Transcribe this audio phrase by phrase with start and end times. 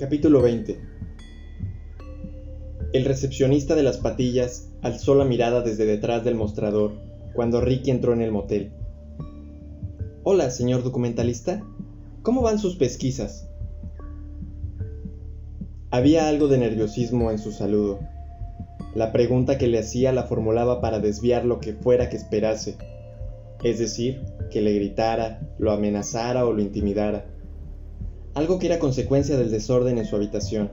[0.00, 0.80] Capítulo 20
[2.94, 6.92] El recepcionista de las patillas alzó la mirada desde detrás del mostrador
[7.34, 8.72] cuando Ricky entró en el motel.
[10.22, 11.62] Hola, señor documentalista.
[12.22, 13.46] ¿Cómo van sus pesquisas?
[15.90, 18.00] Había algo de nerviosismo en su saludo.
[18.94, 22.78] La pregunta que le hacía la formulaba para desviar lo que fuera que esperase,
[23.62, 27.26] es decir, que le gritara, lo amenazara o lo intimidara
[28.34, 30.70] algo que era consecuencia del desorden en su habitación.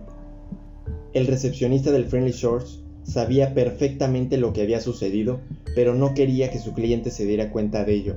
[1.14, 5.40] El recepcionista del Friendly Shores sabía perfectamente lo que había sucedido,
[5.76, 8.16] pero no quería que su cliente se diera cuenta de ello.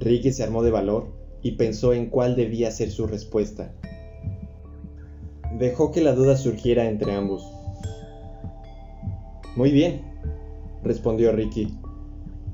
[0.00, 1.08] Ricky se armó de valor
[1.42, 3.72] y pensó en cuál debía ser su respuesta.
[5.58, 7.44] Dejó que la duda surgiera entre ambos.
[9.56, 10.02] Muy bien,
[10.82, 11.74] respondió Ricky.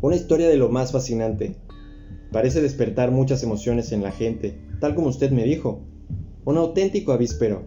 [0.01, 1.57] Una historia de lo más fascinante.
[2.31, 5.81] Parece despertar muchas emociones en la gente, tal como usted me dijo.
[6.45, 7.63] Un auténtico avíspero.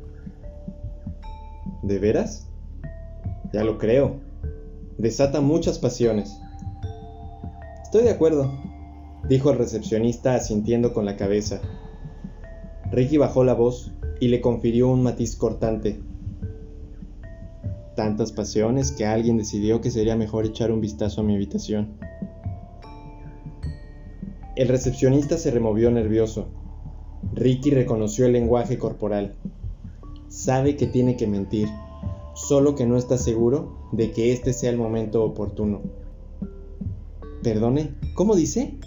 [1.84, 2.48] ¿De veras?
[3.54, 4.18] Ya lo creo.
[4.98, 6.40] Desata muchas pasiones.
[7.84, 8.52] Estoy de acuerdo,
[9.30, 11.62] dijo el recepcionista asintiendo con la cabeza.
[12.92, 16.00] Ricky bajó la voz y le confirió un matiz cortante.
[17.96, 21.98] Tantas pasiones que alguien decidió que sería mejor echar un vistazo a mi habitación.
[24.56, 26.48] El recepcionista se removió nervioso.
[27.36, 29.36] Ricky reconoció el lenguaje corporal.
[30.28, 31.68] Sabe que tiene que mentir,
[32.36, 35.82] solo que no está seguro de que este sea el momento oportuno.
[37.42, 38.78] Perdone, ¿cómo dice?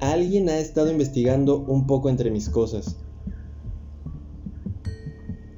[0.00, 2.96] Alguien ha estado investigando un poco entre mis cosas.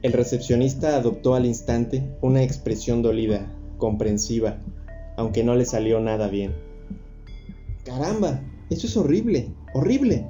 [0.03, 4.59] El recepcionista adoptó al instante una expresión dolida, comprensiva,
[5.17, 6.55] aunque no le salió nada bien.
[7.85, 10.27] Caramba, eso es horrible, horrible.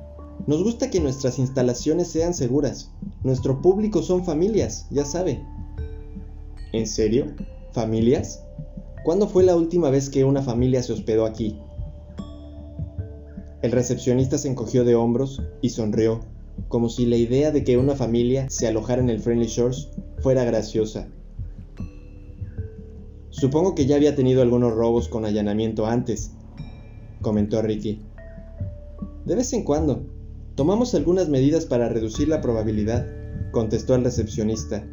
[0.46, 2.90] Nos gusta que nuestras instalaciones sean seguras.
[3.22, 5.42] Nuestro público son familias, ya sabe.
[6.72, 7.26] ¿En serio?
[7.72, 8.42] ¿Familias?
[9.04, 11.58] ¿Cuándo fue la última vez que una familia se hospedó aquí?
[13.62, 16.20] El recepcionista se encogió de hombros y sonrió,
[16.68, 19.88] como si la idea de que una familia se alojara en el Friendly Shores
[20.20, 21.08] fuera graciosa.
[23.30, 26.32] Supongo que ya había tenido algunos robos con allanamiento antes,
[27.20, 28.02] comentó Ricky.
[29.24, 30.17] De vez en cuando.
[30.58, 33.06] Tomamos algunas medidas para reducir la probabilidad,
[33.52, 34.84] contestó el recepcionista.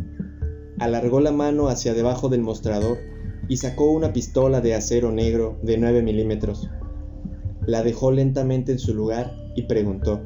[0.78, 3.00] Alargó la mano hacia debajo del mostrador
[3.50, 6.70] y sacó una pistola de acero negro de 9 milímetros.
[7.66, 10.22] La dejó lentamente en su lugar y preguntó,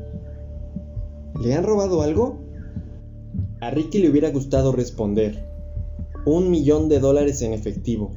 [1.42, 2.42] ¿Le han robado algo?
[3.62, 5.48] A Ricky le hubiera gustado responder,
[6.26, 8.12] un millón de dólares en efectivo,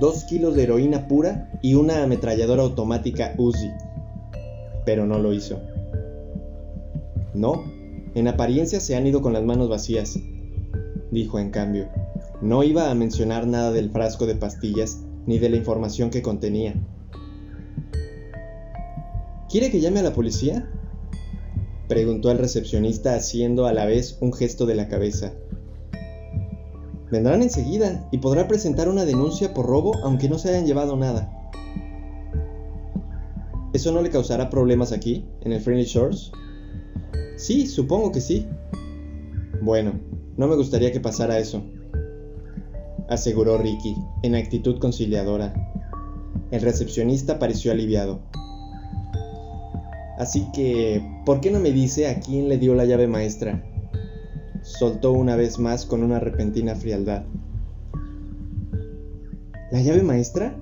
[0.00, 3.70] dos kilos de heroína pura y una ametralladora automática Uzi
[4.88, 5.60] pero no lo hizo.
[7.38, 7.62] No,
[8.16, 10.18] en apariencia se han ido con las manos vacías,
[11.12, 11.88] dijo en cambio.
[12.42, 16.74] No iba a mencionar nada del frasco de pastillas ni de la información que contenía.
[19.48, 20.68] ¿Quiere que llame a la policía?
[21.86, 25.32] preguntó el recepcionista haciendo a la vez un gesto de la cabeza.
[27.08, 31.32] Vendrán enseguida y podrá presentar una denuncia por robo aunque no se hayan llevado nada.
[33.72, 36.32] ¿Eso no le causará problemas aquí, en el Friendly Shores?
[37.38, 38.46] Sí, supongo que sí.
[39.62, 39.92] Bueno,
[40.36, 41.62] no me gustaría que pasara eso,
[43.08, 45.54] aseguró Ricky, en actitud conciliadora.
[46.50, 48.20] El recepcionista pareció aliviado.
[50.18, 53.64] Así que, ¿por qué no me dice a quién le dio la llave maestra?
[54.62, 57.22] Soltó una vez más con una repentina frialdad.
[59.70, 60.56] ¿La llave maestra?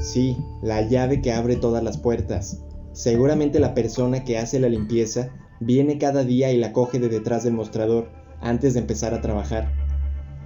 [0.00, 2.62] Sí, la llave que abre todas las puertas.
[2.92, 5.30] Seguramente la persona que hace la limpieza
[5.60, 9.72] viene cada día y la coge de detrás del mostrador antes de empezar a trabajar.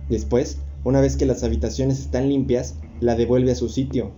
[0.09, 4.13] Después, una vez que las habitaciones están limpias, la devuelve a su sitio.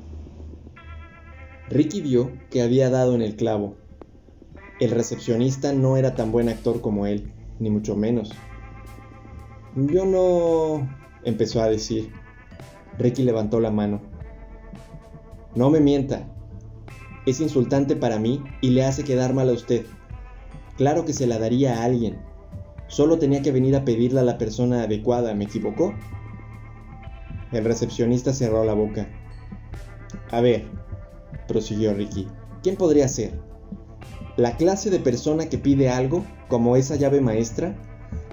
[1.69, 3.77] Ricky vio que había dado en el clavo.
[4.81, 8.33] El recepcionista no era tan buen actor como él, ni mucho menos.
[9.77, 10.89] Yo no...
[11.25, 12.11] empezó a decir.
[12.99, 14.01] Ricky levantó la mano.
[15.55, 16.36] No me mienta.
[17.27, 19.85] Es insultante para mí y le hace quedar mal a usted.
[20.77, 22.19] Claro que se la daría a alguien.
[22.87, 25.93] Solo tenía que venir a pedirla a la persona adecuada, ¿me equivocó?
[27.51, 29.09] El recepcionista cerró la boca.
[30.31, 30.67] A ver,
[31.49, 32.29] prosiguió Ricky,
[32.63, 33.33] ¿quién podría ser?
[34.37, 37.75] La clase de persona que pide algo, como esa llave maestra,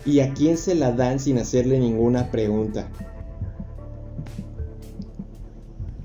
[0.05, 2.89] y a quién se la dan sin hacerle ninguna pregunta.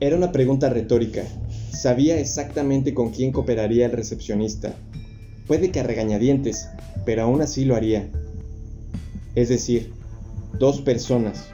[0.01, 1.23] Era una pregunta retórica.
[1.79, 4.75] Sabía exactamente con quién cooperaría el recepcionista.
[5.47, 6.69] Puede que a regañadientes,
[7.07, 8.11] pero aún así lo haría.
[9.37, 9.93] Es decir,
[10.59, 11.51] dos personas,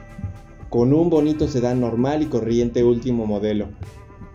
[0.71, 3.69] con un bonito sedán normal y corriente último modelo.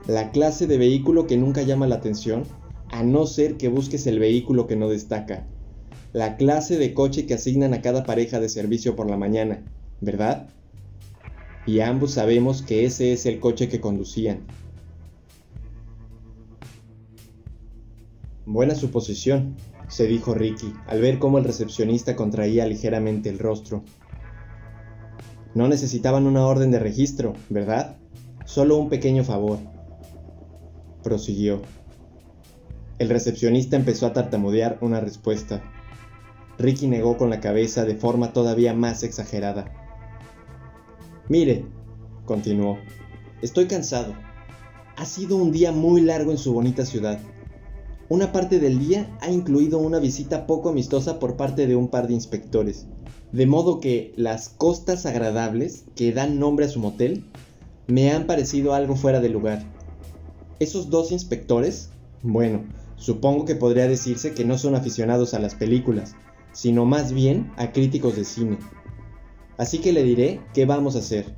[0.07, 2.45] La clase de vehículo que nunca llama la atención,
[2.93, 5.49] a no ser que busques el vehículo que no destaca.
[6.13, 9.65] La clase de coche que asignan a cada pareja de servicio por la mañana,
[10.01, 10.51] ¿verdad?
[11.67, 14.47] Y ambos sabemos que ese es el coche que conducían.
[18.53, 19.55] Buena suposición,
[19.87, 23.85] se dijo Ricky, al ver cómo el recepcionista contraía ligeramente el rostro.
[25.55, 27.99] No necesitaban una orden de registro, ¿verdad?
[28.47, 29.61] Solo un pequeño favor.
[31.05, 31.63] Prosiguió.
[32.99, 35.63] El recepcionista empezó a tartamudear una respuesta.
[36.59, 39.71] Ricky negó con la cabeza de forma todavía más exagerada.
[41.29, 41.67] Mire,
[42.25, 42.79] continuó,
[43.43, 44.13] estoy cansado.
[44.97, 47.21] Ha sido un día muy largo en su bonita ciudad.
[48.11, 52.09] Una parte del día ha incluido una visita poco amistosa por parte de un par
[52.09, 52.87] de inspectores,
[53.31, 57.23] de modo que las costas agradables que dan nombre a su motel
[57.87, 59.63] me han parecido algo fuera de lugar.
[60.59, 61.91] Esos dos inspectores,
[62.25, 62.65] bueno,
[62.97, 66.17] supongo que podría decirse que no son aficionados a las películas,
[66.53, 68.59] sino más bien a críticos de cine.
[69.57, 71.33] Así que le diré qué vamos a hacer.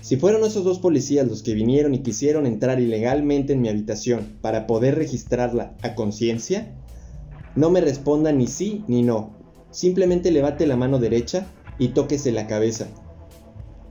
[0.00, 4.38] Si fueron esos dos policías los que vinieron y quisieron entrar ilegalmente en mi habitación
[4.40, 6.76] para poder registrarla a conciencia,
[7.56, 9.34] no me responda ni sí ni no.
[9.70, 11.46] Simplemente levante la mano derecha
[11.78, 12.86] y tóquese la cabeza.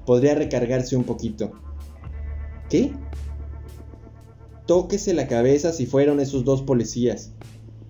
[0.06, 1.52] Podría recargarse un poquito.
[2.70, 2.94] ¿Qué?
[4.66, 7.32] Tóquese la cabeza si fueron esos dos policías.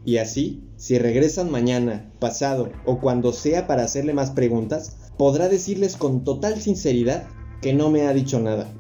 [0.04, 5.96] Y así, si regresan mañana, pasado o cuando sea para hacerle más preguntas, podrá decirles
[5.96, 7.28] con total sinceridad
[7.62, 8.72] que no me ha dicho nada.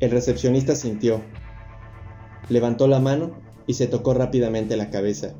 [0.00, 1.20] El recepcionista sintió,
[2.48, 3.32] levantó la mano
[3.66, 5.34] y se tocó rápidamente la cabeza.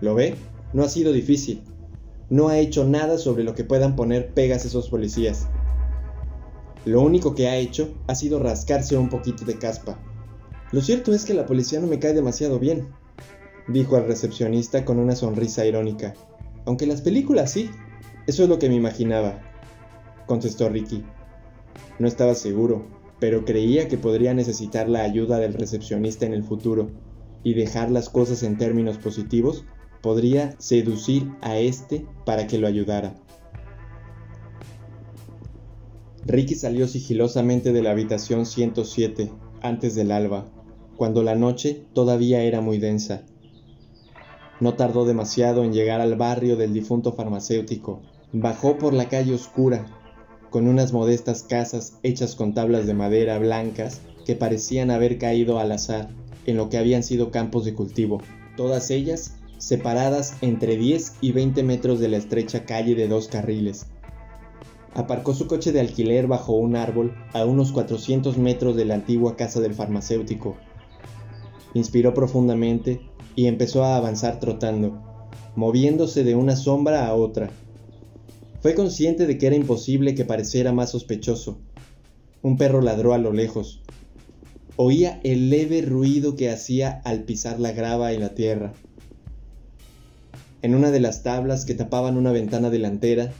[0.00, 0.34] ¿Lo ve?
[0.72, 1.62] No ha sido difícil.
[2.28, 5.48] No ha hecho nada sobre lo que puedan poner pegas esos policías.
[6.84, 9.98] Lo único que ha hecho ha sido rascarse un poquito de caspa.
[10.72, 12.88] Lo cierto es que la policía no me cae demasiado bien,
[13.68, 16.14] dijo al recepcionista con una sonrisa irónica.
[16.64, 17.70] Aunque las películas sí,
[18.26, 19.51] eso es lo que me imaginaba,
[20.32, 21.04] contestó Ricky.
[21.98, 22.86] No estaba seguro,
[23.20, 26.88] pero creía que podría necesitar la ayuda del recepcionista en el futuro,
[27.44, 29.66] y dejar las cosas en términos positivos
[30.00, 33.14] podría seducir a este para que lo ayudara.
[36.24, 39.30] Ricky salió sigilosamente de la habitación 107
[39.60, 40.46] antes del alba,
[40.96, 43.26] cuando la noche todavía era muy densa.
[44.60, 48.00] No tardó demasiado en llegar al barrio del difunto farmacéutico.
[48.32, 49.98] Bajó por la calle oscura
[50.52, 55.72] con unas modestas casas hechas con tablas de madera blancas que parecían haber caído al
[55.72, 56.10] azar
[56.46, 58.20] en lo que habían sido campos de cultivo,
[58.56, 63.86] todas ellas separadas entre 10 y 20 metros de la estrecha calle de dos carriles.
[64.94, 69.36] Aparcó su coche de alquiler bajo un árbol a unos 400 metros de la antigua
[69.36, 70.56] casa del farmacéutico.
[71.72, 73.00] Inspiró profundamente
[73.34, 75.00] y empezó a avanzar trotando,
[75.56, 77.48] moviéndose de una sombra a otra,
[78.62, 81.58] fue consciente de que era imposible que pareciera más sospechoso.
[82.42, 83.82] Un perro ladró a lo lejos.
[84.76, 88.72] Oía el leve ruido que hacía al pisar la grava y la tierra.
[90.62, 93.32] En una de las tablas que tapaban una ventana delantera,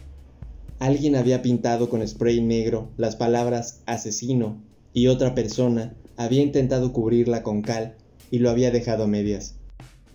[0.81, 4.61] alguien había pintado con spray negro las palabras asesino
[4.93, 7.95] y otra persona había intentado cubrirla con cal
[8.33, 9.55] y lo había dejado a medias.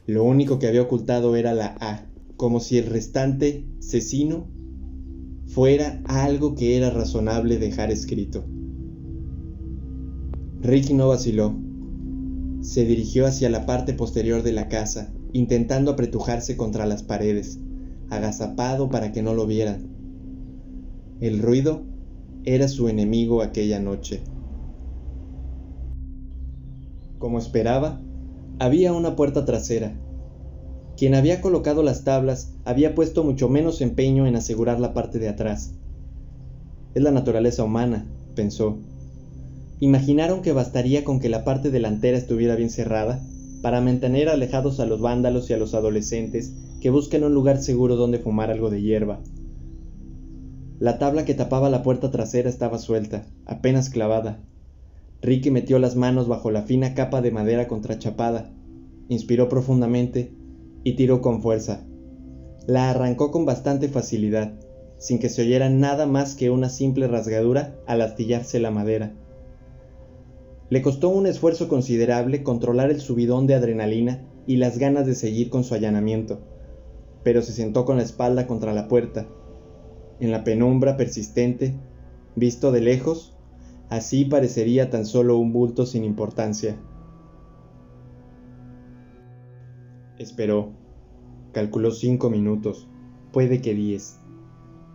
[0.06, 4.48] Lo único que había ocultado era la A, como si el restante, cecino,
[5.58, 8.46] fuera algo que era razonable dejar escrito.
[10.62, 11.56] Ricky no vaciló.
[12.62, 17.60] Se dirigió hacia la parte posterior de la casa, intentando apretujarse contra las paredes,
[18.12, 19.88] agazapado para que no lo vieran.
[21.22, 21.82] El ruido
[22.44, 24.22] era su enemigo aquella noche.
[27.18, 28.00] Como esperaba,
[28.60, 30.00] había una puerta trasera,
[30.98, 35.30] quien había colocado las tablas había puesto mucho menos empeño en asegurar la parte de
[35.30, 35.74] atrás.
[36.96, 38.80] Es la naturaleza humana, pensó.
[39.80, 43.22] Imaginaron que bastaría con que la parte delantera estuviera bien cerrada
[43.62, 47.96] para mantener alejados a los vándalos y a los adolescentes que busquen un lugar seguro
[47.96, 49.20] donde fumar algo de hierba.
[50.80, 54.39] La tabla que tapaba la puerta trasera estaba suelta, apenas clavada.
[55.22, 58.51] Ricky metió las manos bajo la fina capa de madera contrachapada,
[59.10, 60.32] inspiró profundamente
[60.88, 61.86] y tiró con fuerza.
[62.65, 64.53] La arrancó con bastante facilidad,
[64.98, 69.12] sin que se oyera nada más que una simple rasgadura al astillarse la madera.
[70.70, 75.50] Le costó un esfuerzo considerable controlar el subidón de adrenalina y las ganas de seguir
[75.50, 76.39] con su allanamiento.
[77.22, 79.27] pero se sentó con la espalda contra la puerta.
[80.22, 81.74] En la penumbra persistente,
[82.38, 83.36] visto de lejos,
[83.89, 86.77] así parecería tan solo un bulto sin importancia.
[90.17, 90.76] Esperó.
[91.54, 92.88] Calculó cinco minutos,
[93.32, 94.20] puede que diez.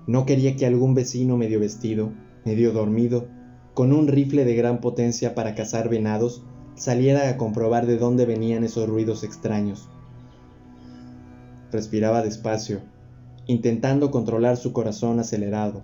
[0.06, 2.12] No quería que algún vecino medio vestido,
[2.44, 3.28] medio dormido,
[3.75, 6.44] con un rifle de gran potencia para cazar venados,
[6.75, 9.88] saliera a comprobar de dónde venían esos ruidos extraños.
[11.71, 12.80] Respiraba despacio,
[13.47, 15.82] intentando controlar su corazón acelerado,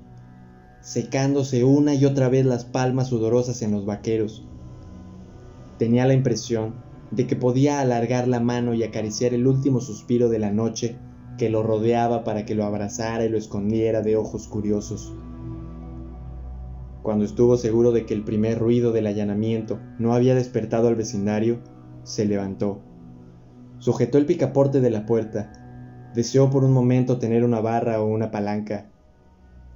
[0.81, 4.45] secándose una y otra vez las palmas sudorosas en los vaqueros.
[5.79, 6.75] Tenía la impresión
[7.11, 10.97] de que podía alargar la mano y acariciar el último suspiro de la noche
[11.39, 15.15] que lo rodeaba para que lo abrazara y lo escondiera de ojos curiosos.
[17.03, 21.61] Cuando estuvo seguro de que el primer ruido del allanamiento no había despertado al vecindario,
[22.03, 22.81] se levantó.
[23.79, 26.11] Sujetó el picaporte de la puerta.
[26.15, 28.91] Deseó por un momento tener una barra o una palanca.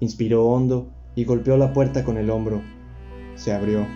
[0.00, 2.60] Inspiró hondo y golpeó la puerta con el hombro.
[3.36, 3.86] Se abrió.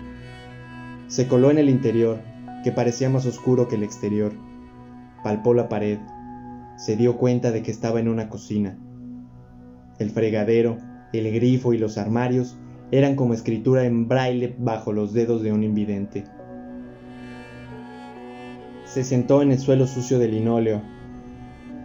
[1.07, 2.19] Se coló en el interior,
[2.67, 4.33] que parecía más oscuro que el exterior.
[5.23, 5.99] Palpó la pared.
[6.75, 8.77] Se dio cuenta de que estaba en una cocina.
[9.99, 10.75] El fregadero,
[11.13, 12.57] el grifo y los armarios
[12.91, 16.25] eran como escritura en braille bajo los dedos de un invidente.
[18.83, 20.81] Se sentó en el suelo sucio de linóleo.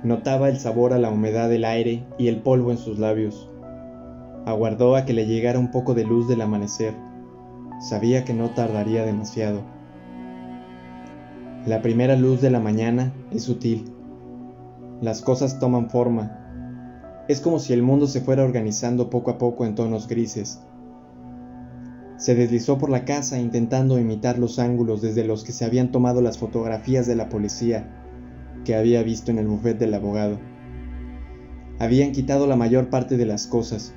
[0.03, 3.49] Notaba el sabor a la humedad del aire y el polvo en sus labios.
[4.47, 6.93] Aguardó a que le llegara un poco de luz del amanecer.
[7.79, 9.63] Sabía que no tardaría demasiado.
[11.67, 13.85] La primera luz de la mañana es sutil.
[15.01, 17.25] Las cosas toman forma.
[17.29, 20.61] Es como si el mundo se fuera organizando poco a poco en tonos grises
[22.23, 26.23] se deslizó por la casa intentando imitar los ángulos desde los que se habían tomado
[26.23, 27.89] las fotografías de la policía
[28.65, 30.39] que había visto en el bufet del abogado.
[31.81, 33.93] Habían quitado la mayor parte de las cosas.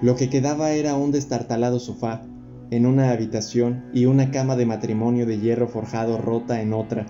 [0.00, 2.22] Lo que quedaba era un destartalado sofá
[2.72, 7.04] en una habitación y una cama de matrimonio de hierro forjado rota en otra.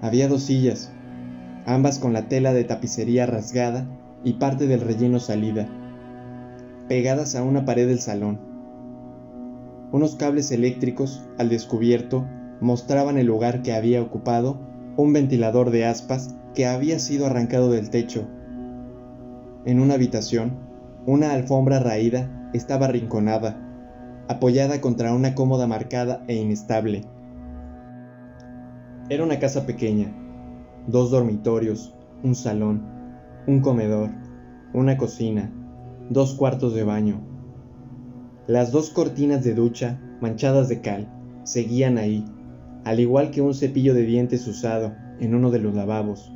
[0.00, 0.92] Había dos sillas,
[1.66, 3.88] ambas con la tela de tapicería rasgada
[4.22, 5.66] y parte del relleno salida,
[6.86, 8.38] pegadas a una pared del salón.
[9.90, 12.24] Unos cables eléctricos, al descubierto,
[12.60, 14.60] mostraban el lugar que había ocupado
[14.96, 18.28] un ventilador de aspas que había sido arrancado del techo.
[19.64, 20.52] En una habitación,
[21.06, 23.64] una alfombra raída estaba arrinconada,
[24.28, 27.04] apoyada contra una cómoda marcada e inestable.
[29.08, 30.14] Era una casa pequeña,
[30.86, 32.82] dos dormitorios, un salón,
[33.46, 34.10] un comedor,
[34.74, 35.50] una cocina,
[36.10, 37.22] dos cuartos de baño,
[38.48, 41.06] las dos cortinas de ducha, manchadas de cal,
[41.44, 42.24] seguían ahí,
[42.86, 46.32] al igual que un cepillo de dientes usado en uno de los lavabos.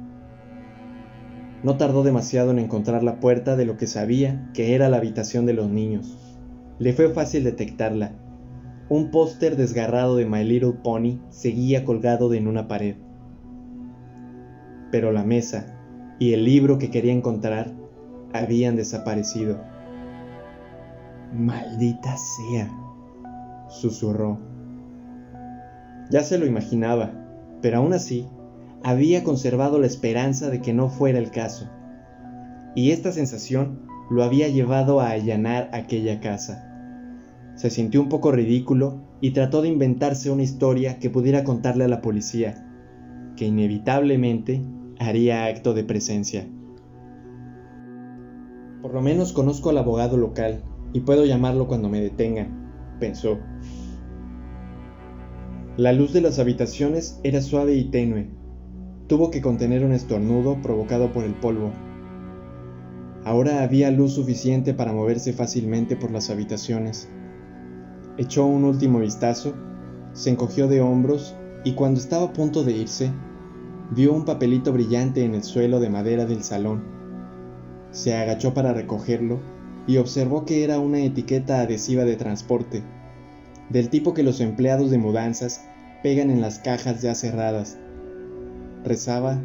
[1.62, 5.46] No tardó demasiado en encontrar la puerta de lo que sabía que era la habitación
[5.46, 6.18] de los niños.
[6.78, 8.12] Le fue fácil detectarla.
[8.88, 12.96] Un póster desgarrado de My Little Pony seguía colgado en una pared.
[14.90, 15.78] Pero la mesa
[16.18, 17.72] y el libro que quería encontrar
[18.32, 19.60] habían desaparecido.
[21.34, 22.70] Maldita sea,
[23.68, 24.38] susurró.
[26.10, 27.12] Ya se lo imaginaba,
[27.62, 28.28] pero aún así
[28.84, 31.70] había conservado la esperanza de que no fuera el caso.
[32.74, 36.68] Y esta sensación lo había llevado a allanar aquella casa.
[37.54, 41.88] Se sintió un poco ridículo y trató de inventarse una historia que pudiera contarle a
[41.88, 42.66] la policía,
[43.36, 44.62] que inevitablemente
[44.98, 46.46] haría acto de presencia.
[48.82, 53.38] Por lo menos conozco al abogado local, y puedo llamarlo cuando me detengan, pensó.
[55.76, 58.28] La luz de las habitaciones era suave y tenue.
[59.06, 61.70] Tuvo que contener un estornudo provocado por el polvo.
[63.24, 67.08] Ahora había luz suficiente para moverse fácilmente por las habitaciones.
[68.18, 69.54] Echó un último vistazo,
[70.12, 73.10] se encogió de hombros y cuando estaba a punto de irse,
[73.90, 76.82] vio un papelito brillante en el suelo de madera del salón.
[77.92, 79.40] Se agachó para recogerlo
[79.86, 82.82] y observó que era una etiqueta adhesiva de transporte,
[83.70, 85.64] del tipo que los empleados de mudanzas
[86.02, 87.78] pegan en las cajas ya cerradas.
[88.84, 89.38] Rezaba,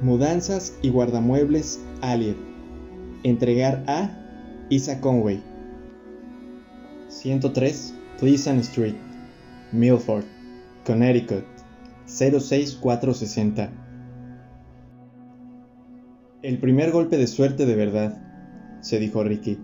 [0.00, 2.47] Mudanzas y guardamuebles Allied.
[3.24, 4.10] Entregar a
[4.68, 5.42] Isa Conway.
[7.08, 8.94] 103 Pleasant Street,
[9.72, 10.22] Milford,
[10.86, 11.44] Connecticut
[12.06, 13.72] 06460.
[16.42, 18.22] El primer golpe de suerte de verdad
[18.82, 19.58] se dijo Ricky.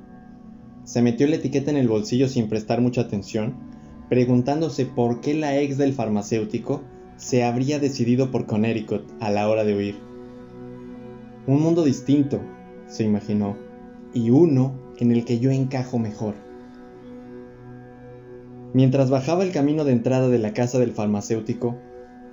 [0.83, 3.55] Se metió la etiqueta en el bolsillo sin prestar mucha atención,
[4.09, 6.83] preguntándose por qué la ex del farmacéutico
[7.17, 9.97] se habría decidido por Connecticut a la hora de huir.
[11.47, 12.41] Un mundo distinto,
[12.87, 13.57] se imaginó,
[14.13, 16.35] y uno en el que yo encajo mejor.
[18.73, 21.77] Mientras bajaba el camino de entrada de la casa del farmacéutico,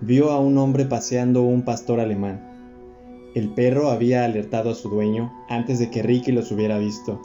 [0.02, 2.48] vio a un hombre paseando un pastor alemán.
[3.36, 7.22] El perro había alertado a su dueño antes de que Ricky los hubiera visto,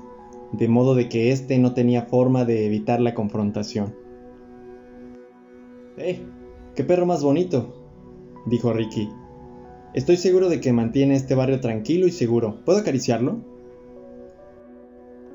[0.52, 3.94] de modo de que éste no tenía forma de evitar la confrontación.
[5.96, 6.20] ¡Eh!
[6.74, 7.74] ¡Qué perro más bonito!
[8.46, 9.08] dijo Ricky.
[9.96, 12.58] Estoy seguro de que mantiene este barrio tranquilo y seguro.
[12.66, 13.38] ¿Puedo acariciarlo?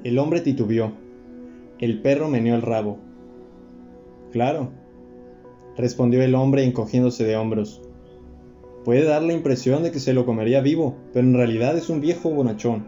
[0.03, 0.93] El hombre titubeó.
[1.79, 2.99] El perro meneó el rabo.
[4.31, 4.71] Claro,
[5.75, 7.81] respondió el hombre encogiéndose de hombros.
[8.85, 11.99] Puede dar la impresión de que se lo comería vivo, pero en realidad es un
[11.99, 12.85] viejo bonachón.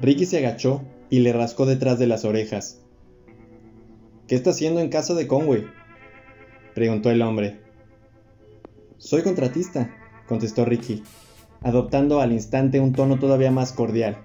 [0.00, 2.80] Ricky se agachó y le rascó detrás de las orejas.
[4.28, 5.66] ¿Qué está haciendo en casa de Conway?
[6.76, 7.65] preguntó el hombre.
[9.06, 9.88] Soy contratista,
[10.26, 11.04] contestó Ricky,
[11.62, 14.18] adoptando al instante un tono todavía más cordial.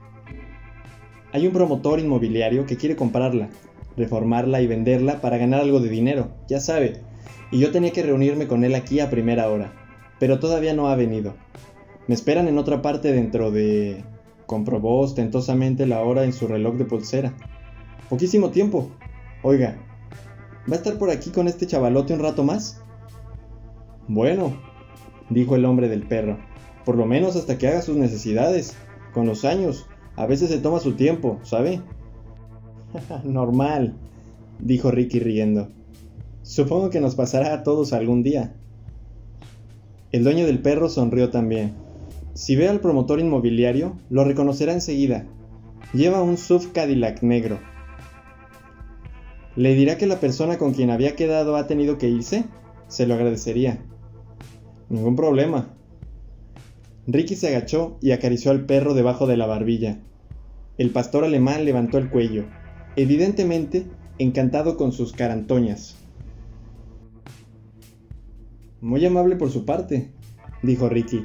[1.32, 3.52] Hay un promotor inmobiliario que quiere comprarla,
[3.96, 7.00] reformarla y venderla para ganar algo de dinero, ya sabe,
[7.52, 9.72] y yo tenía que reunirme con él aquí a primera hora,
[10.20, 11.36] pero todavía no ha venido.
[12.08, 14.04] Me esperan en otra parte dentro de...
[14.48, 17.36] comprobó ostentosamente la hora en su reloj de pulsera.
[18.10, 18.90] Poquísimo tiempo.
[19.44, 19.78] Oiga,
[20.68, 22.82] ¿va a estar por aquí con este chavalote un rato más?
[24.08, 24.71] Bueno,
[25.32, 26.38] dijo el hombre del perro,
[26.86, 28.76] por lo menos hasta que haga sus necesidades.
[29.14, 31.82] Con los años, a veces se toma su tiempo, ¿sabe?
[33.24, 33.96] Normal,
[34.60, 35.70] dijo Ricky riendo.
[36.44, 38.56] Supongo que nos pasará a todos algún día.
[40.12, 41.74] El dueño del perro sonrió también.
[42.34, 45.26] Si ve al promotor inmobiliario, lo reconocerá enseguida.
[45.94, 47.60] Lleva un SUV Cadillac negro.
[49.56, 52.46] ¿Le dirá que la persona con quien había quedado ha tenido que irse?
[52.88, 53.80] Se lo agradecería.
[54.92, 55.70] Ningún problema.
[57.08, 60.00] Ricky se agachó y acarició al perro debajo de la barbilla.
[60.78, 62.44] El pastor alemán levantó el cuello,
[62.98, 63.86] evidentemente
[64.18, 65.96] encantado con sus carantoñas.
[68.82, 70.12] Muy amable por su parte,
[70.62, 71.24] dijo Ricky,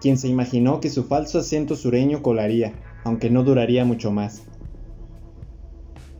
[0.00, 2.72] quien se imaginó que su falso acento sureño colaría,
[3.04, 4.44] aunque no duraría mucho más.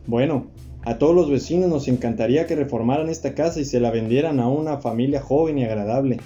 [0.05, 0.51] Bueno,
[0.83, 4.47] a todos los vecinos nos encantaría que reformaran esta casa y se la vendieran a
[4.47, 6.19] una familia joven y agradable,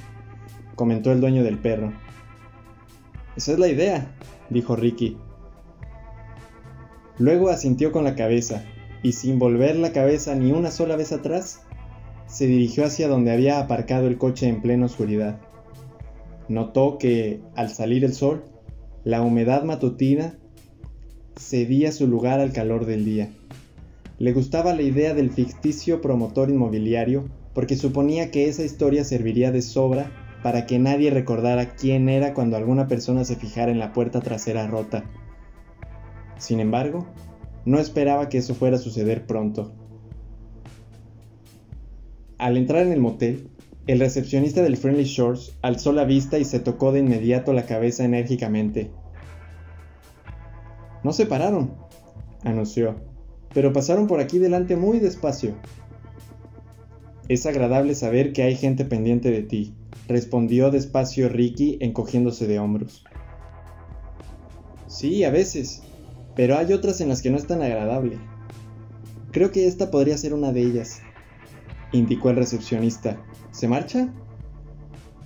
[0.76, 1.94] comentó el dueño del perro.
[3.36, 4.16] Esa es la idea,
[4.50, 5.18] dijo Ricky,
[7.20, 8.64] Luego asintió con la cabeza,
[9.04, 11.62] y sin volver la cabeza ni una sola vez atrás,
[12.26, 15.40] se dirigió hacia donde había aparcado el coche en plena oscuridad.
[16.48, 18.44] Notó que, al salir el sol,
[19.04, 20.38] la humedad matutina
[21.38, 23.30] cedía su lugar al calor del día.
[24.18, 29.62] Le gustaba la idea del ficticio promotor inmobiliario porque suponía que esa historia serviría de
[29.62, 30.12] sobra
[30.44, 34.68] para que nadie recordara quién era cuando alguna persona se fijara en la puerta trasera
[34.68, 35.04] rota
[36.44, 37.06] sin embargo,
[37.64, 39.72] no esperaba que eso fuera a suceder pronto.
[42.38, 43.48] Al entrar en el motel,
[43.88, 48.04] el recepcionista del Friendly Shores alzó la vista y se tocó de inmediato la cabeza
[48.04, 48.92] enérgicamente.
[51.06, 51.76] No se pararon,
[52.44, 52.96] anunció,
[53.54, 55.56] pero pasaron por aquí delante muy despacio.
[57.30, 59.74] Es agradable saber que hay gente pendiente de ti,
[60.08, 63.04] respondió despacio Ricky encogiéndose de hombros.
[64.88, 65.82] Sí, a veces,
[66.36, 68.20] pero hay otras en las que no es tan agradable.
[69.32, 71.02] Creo que esta podría ser una de ellas,
[71.92, 73.20] indicó el recepcionista.
[73.52, 74.14] ¿Se marcha?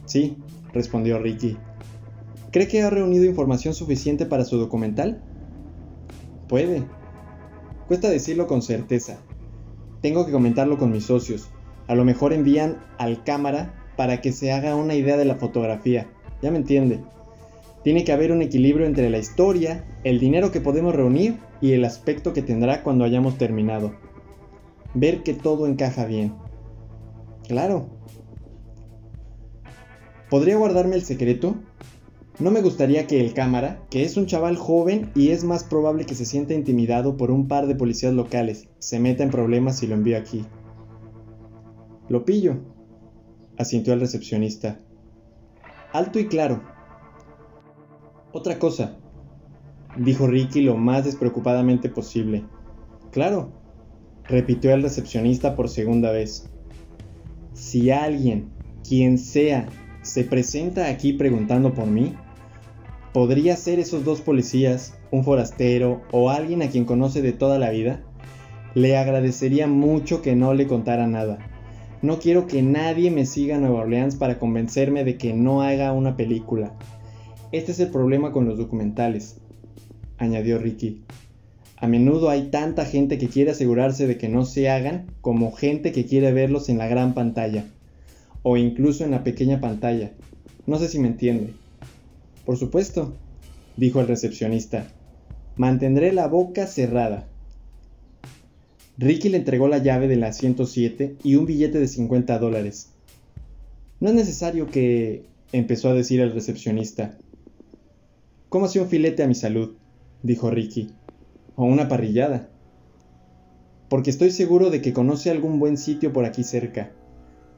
[0.05, 0.37] Sí,
[0.73, 1.57] respondió Ricky.
[2.51, 5.21] ¿Cree que ha reunido información suficiente para su documental?
[6.47, 6.85] Puede.
[7.87, 9.17] Cuesta decirlo con certeza.
[10.01, 11.49] Tengo que comentarlo con mis socios.
[11.87, 16.07] A lo mejor envían al cámara para que se haga una idea de la fotografía.
[16.41, 17.01] Ya me entiende.
[17.83, 21.83] Tiene que haber un equilibrio entre la historia, el dinero que podemos reunir y el
[21.83, 23.93] aspecto que tendrá cuando hayamos terminado.
[24.93, 26.33] Ver que todo encaja bien.
[27.47, 27.87] Claro.
[30.29, 31.55] ¿Podría guardarme el secreto?
[32.39, 36.05] No me gustaría que el cámara, que es un chaval joven y es más probable
[36.05, 39.87] que se sienta intimidado por un par de policías locales, se meta en problemas si
[39.87, 40.45] lo envío aquí.
[42.09, 42.57] Lo pillo,
[43.57, 44.79] asintió el recepcionista.
[45.93, 46.61] Alto y claro.
[48.31, 48.97] Otra cosa,
[49.97, 52.43] dijo Ricky lo más despreocupadamente posible.
[53.11, 53.51] Claro,
[54.25, 56.49] repitió el recepcionista por segunda vez.
[57.53, 58.51] Si alguien,
[58.87, 59.67] quien sea,
[60.01, 62.15] se presenta aquí preguntando por mí,
[63.13, 67.71] podría ser esos dos policías, un forastero o alguien a quien conoce de toda la
[67.71, 68.03] vida,
[68.75, 71.39] le agradecería mucho que no le contara nada.
[72.03, 75.93] No quiero que nadie me siga a Nueva Orleans para convencerme de que no haga
[75.93, 76.73] una película.
[77.51, 79.37] Este es el problema con los documentales,
[80.19, 81.01] añadió Ricky.
[81.75, 85.91] A menudo hay tanta gente que quiere asegurarse de que no se hagan como gente
[85.91, 87.65] que quiere verlos en la gran pantalla
[88.43, 90.11] o incluso en la pequeña pantalla.
[90.67, 91.53] No sé si me entiende.
[92.45, 93.13] Por supuesto,
[93.75, 94.87] dijo el recepcionista.
[95.55, 97.27] Mantendré la boca cerrada.
[98.97, 102.89] Ricky le entregó la llave del asiento 7 y un billete de 50 dólares.
[103.99, 105.25] No es necesario que...
[105.51, 107.17] empezó a decir el recepcionista.
[108.49, 109.73] Cómase un filete a mi salud,
[110.23, 110.89] dijo Ricky
[111.55, 112.49] o una parrillada.
[113.89, 116.91] Porque estoy seguro de que conoce algún buen sitio por aquí cerca.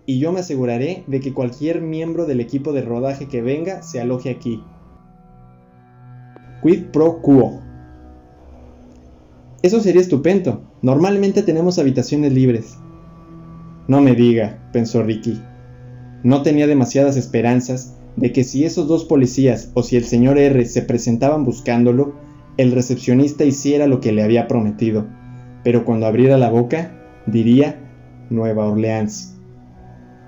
[0.05, 4.01] Y yo me aseguraré de que cualquier miembro del equipo de rodaje que venga se
[4.01, 4.63] aloje aquí.
[6.63, 7.61] Quid pro quo.
[9.61, 10.63] Eso sería estupendo.
[10.81, 12.77] Normalmente tenemos habitaciones libres.
[13.87, 15.41] No me diga, pensó Ricky.
[16.23, 20.65] No tenía demasiadas esperanzas de que si esos dos policías o si el señor R
[20.65, 22.15] se presentaban buscándolo,
[22.57, 25.07] el recepcionista hiciera lo que le había prometido,
[25.63, 26.91] pero cuando abriera la boca,
[27.25, 27.79] diría
[28.29, 29.37] Nueva Orleans,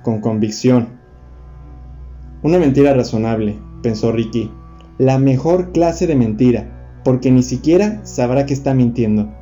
[0.03, 0.99] con convicción.
[2.41, 4.49] Una mentira razonable, pensó Ricky,
[4.97, 9.40] la mejor clase de mentira, porque ni siquiera sabrá que está mintiendo.